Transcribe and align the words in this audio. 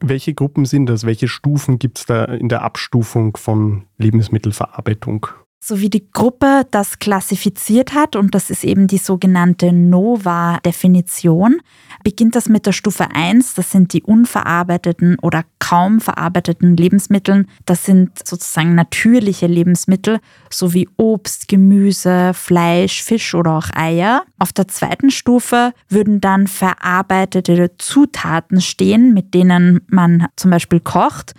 Welche 0.00 0.32
Gruppen 0.32 0.64
sind 0.64 0.86
das? 0.86 1.04
Welche 1.04 1.28
Stufen 1.28 1.78
gibt 1.78 1.98
es 1.98 2.06
da 2.06 2.24
in 2.24 2.48
der 2.48 2.62
Abstufung 2.62 3.36
von 3.36 3.84
Lebensmittelverarbeitung? 3.98 5.26
So 5.60 5.80
wie 5.80 5.90
die 5.90 6.10
Gruppe 6.12 6.66
das 6.70 6.98
klassifiziert 6.98 7.94
hat, 7.94 8.16
und 8.16 8.34
das 8.34 8.50
ist 8.50 8.64
eben 8.64 8.86
die 8.86 8.98
sogenannte 8.98 9.72
NOVA-Definition, 9.72 11.60
beginnt 12.04 12.36
das 12.36 12.48
mit 12.48 12.66
der 12.66 12.72
Stufe 12.72 13.08
1, 13.12 13.54
das 13.54 13.72
sind 13.72 13.92
die 13.92 14.02
unverarbeiteten 14.02 15.18
oder 15.20 15.44
kaum 15.58 16.00
verarbeiteten 16.00 16.76
Lebensmittel. 16.76 17.44
Das 17.66 17.84
sind 17.84 18.26
sozusagen 18.26 18.74
natürliche 18.74 19.46
Lebensmittel, 19.46 20.20
sowie 20.48 20.88
Obst, 20.96 21.48
Gemüse, 21.48 22.32
Fleisch, 22.32 23.02
Fisch 23.02 23.34
oder 23.34 23.58
auch 23.58 23.68
Eier. 23.74 24.22
Auf 24.38 24.52
der 24.52 24.68
zweiten 24.68 25.10
Stufe 25.10 25.74
würden 25.88 26.20
dann 26.20 26.46
verarbeitete 26.46 27.72
Zutaten 27.76 28.60
stehen, 28.60 29.12
mit 29.12 29.34
denen 29.34 29.80
man 29.88 30.28
zum 30.36 30.50
Beispiel 30.50 30.80
kocht 30.80 31.34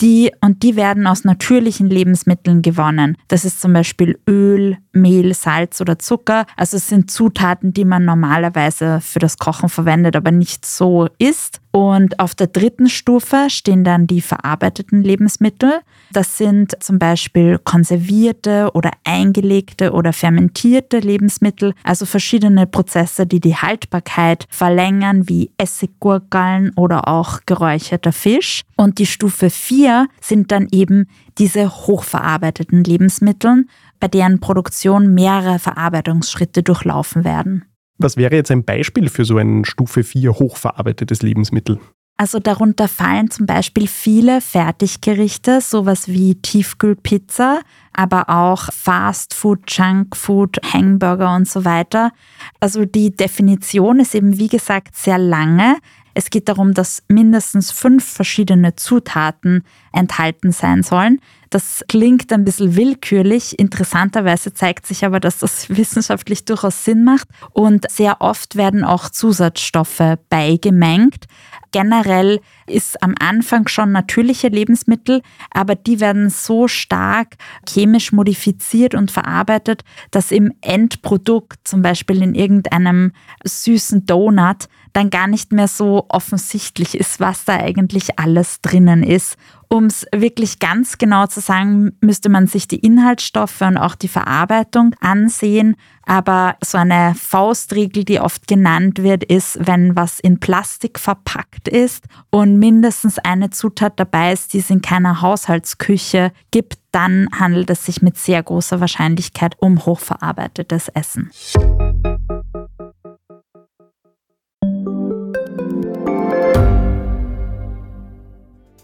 die, 0.00 0.32
und 0.40 0.62
die 0.62 0.76
werden 0.76 1.06
aus 1.06 1.24
natürlichen 1.24 1.88
Lebensmitteln 1.88 2.62
gewonnen. 2.62 3.16
Das 3.28 3.44
ist 3.44 3.60
zum 3.60 3.72
Beispiel 3.72 4.18
Öl, 4.28 4.78
Mehl, 4.92 5.34
Salz 5.34 5.80
oder 5.80 5.98
Zucker. 5.98 6.46
Also 6.56 6.76
es 6.76 6.88
sind 6.88 7.10
Zutaten, 7.10 7.72
die 7.72 7.84
man 7.84 8.04
normalerweise 8.04 9.00
für 9.00 9.20
das 9.20 9.38
Kochen 9.38 9.68
verwendet, 9.68 10.16
aber 10.16 10.30
nicht 10.30 10.66
so 10.66 11.08
isst. 11.18 11.61
Und 11.72 12.20
auf 12.20 12.34
der 12.34 12.48
dritten 12.48 12.90
Stufe 12.90 13.48
stehen 13.48 13.82
dann 13.82 14.06
die 14.06 14.20
verarbeiteten 14.20 15.02
Lebensmittel. 15.02 15.80
Das 16.12 16.36
sind 16.36 16.76
zum 16.82 16.98
Beispiel 16.98 17.58
konservierte 17.58 18.70
oder 18.74 18.90
eingelegte 19.04 19.92
oder 19.92 20.12
fermentierte 20.12 20.98
Lebensmittel, 20.98 21.72
also 21.82 22.04
verschiedene 22.04 22.66
Prozesse, 22.66 23.26
die 23.26 23.40
die 23.40 23.56
Haltbarkeit 23.56 24.46
verlängern, 24.50 25.30
wie 25.30 25.50
Essiggurkeln 25.56 26.72
oder 26.76 27.08
auch 27.08 27.40
geräucherter 27.46 28.12
Fisch. 28.12 28.62
Und 28.76 28.98
die 28.98 29.06
Stufe 29.06 29.48
4 29.48 30.08
sind 30.20 30.52
dann 30.52 30.68
eben 30.72 31.06
diese 31.38 31.70
hochverarbeiteten 31.70 32.84
Lebensmittel, 32.84 33.64
bei 33.98 34.08
deren 34.08 34.40
Produktion 34.40 35.14
mehrere 35.14 35.58
Verarbeitungsschritte 35.58 36.62
durchlaufen 36.62 37.24
werden. 37.24 37.64
Was 38.02 38.16
wäre 38.16 38.34
jetzt 38.34 38.50
ein 38.50 38.64
Beispiel 38.64 39.08
für 39.08 39.24
so 39.24 39.38
ein 39.38 39.64
Stufe 39.64 40.02
4 40.02 40.32
hochverarbeitetes 40.32 41.22
Lebensmittel? 41.22 41.78
Also 42.22 42.38
darunter 42.38 42.86
fallen 42.86 43.32
zum 43.32 43.46
Beispiel 43.46 43.88
viele 43.88 44.40
Fertiggerichte, 44.40 45.60
sowas 45.60 46.06
wie 46.06 46.36
Tiefkühlpizza, 46.36 47.62
aber 47.92 48.30
auch 48.30 48.72
Fastfood, 48.72 49.68
Junkfood, 49.68 50.60
Hamburger 50.72 51.34
und 51.34 51.48
so 51.48 51.64
weiter. 51.64 52.12
Also 52.60 52.84
die 52.84 53.10
Definition 53.10 53.98
ist 53.98 54.14
eben 54.14 54.38
wie 54.38 54.46
gesagt 54.46 54.94
sehr 54.94 55.18
lange. 55.18 55.78
Es 56.14 56.30
geht 56.30 56.48
darum, 56.48 56.74
dass 56.74 57.02
mindestens 57.08 57.72
fünf 57.72 58.04
verschiedene 58.04 58.76
Zutaten 58.76 59.64
enthalten 59.92 60.52
sein 60.52 60.84
sollen. 60.84 61.20
Das 61.50 61.84
klingt 61.88 62.32
ein 62.32 62.44
bisschen 62.44 62.76
willkürlich. 62.76 63.58
Interessanterweise 63.58 64.54
zeigt 64.54 64.86
sich 64.86 65.04
aber, 65.04 65.20
dass 65.20 65.38
das 65.38 65.68
wissenschaftlich 65.76 66.44
durchaus 66.44 66.84
Sinn 66.84 67.04
macht. 67.04 67.28
Und 67.52 67.90
sehr 67.90 68.20
oft 68.20 68.56
werden 68.56 68.84
auch 68.84 69.08
Zusatzstoffe 69.08 70.16
beigemengt. 70.28 71.26
Generell 71.72 72.42
ist 72.72 73.02
am 73.02 73.14
Anfang 73.18 73.68
schon 73.68 73.92
natürliche 73.92 74.48
Lebensmittel, 74.48 75.22
aber 75.50 75.74
die 75.74 76.00
werden 76.00 76.30
so 76.30 76.68
stark 76.68 77.36
chemisch 77.68 78.12
modifiziert 78.12 78.94
und 78.94 79.10
verarbeitet, 79.10 79.84
dass 80.10 80.30
im 80.30 80.52
Endprodukt, 80.60 81.60
zum 81.64 81.82
Beispiel 81.82 82.22
in 82.22 82.34
irgendeinem 82.34 83.12
süßen 83.44 84.06
Donut, 84.06 84.68
dann 84.92 85.10
gar 85.10 85.26
nicht 85.26 85.52
mehr 85.52 85.68
so 85.68 86.06
offensichtlich 86.08 86.94
ist, 86.94 87.20
was 87.20 87.44
da 87.44 87.54
eigentlich 87.54 88.18
alles 88.18 88.60
drinnen 88.60 89.02
ist. 89.02 89.36
Um 89.68 89.86
es 89.86 90.06
wirklich 90.14 90.58
ganz 90.58 90.98
genau 90.98 91.26
zu 91.26 91.40
sagen, 91.40 91.96
müsste 92.02 92.28
man 92.28 92.46
sich 92.46 92.68
die 92.68 92.80
Inhaltsstoffe 92.80 93.62
und 93.62 93.78
auch 93.78 93.94
die 93.94 94.08
Verarbeitung 94.08 94.94
ansehen. 95.00 95.76
Aber 96.04 96.56
so 96.62 96.76
eine 96.76 97.14
Faustregel, 97.14 98.04
die 98.04 98.20
oft 98.20 98.46
genannt 98.46 99.02
wird, 99.02 99.24
ist, 99.24 99.58
wenn 99.66 99.96
was 99.96 100.20
in 100.20 100.40
Plastik 100.40 100.98
verpackt 100.98 101.68
ist 101.68 102.04
und 102.28 102.58
mindestens 102.62 103.18
eine 103.18 103.50
Zutat 103.50 103.98
dabei 103.98 104.32
ist, 104.32 104.52
die 104.52 104.58
es 104.58 104.70
in 104.70 104.82
keiner 104.82 105.20
Haushaltsküche 105.20 106.30
gibt, 106.52 106.78
dann 106.92 107.26
handelt 107.36 107.68
es 107.70 107.86
sich 107.86 108.02
mit 108.02 108.16
sehr 108.16 108.40
großer 108.40 108.78
Wahrscheinlichkeit 108.78 109.56
um 109.58 109.84
hochverarbeitetes 109.84 110.86
Essen. 110.90 111.32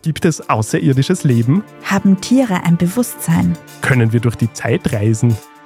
Gibt 0.00 0.24
es 0.24 0.48
außerirdisches 0.48 1.24
Leben? 1.24 1.62
Haben 1.84 2.18
Tiere 2.22 2.64
ein 2.64 2.78
Bewusstsein? 2.78 3.58
Können 3.82 4.14
wir 4.14 4.20
durch 4.20 4.36
die 4.36 4.50
Zeit 4.54 4.90
reisen? 4.94 5.36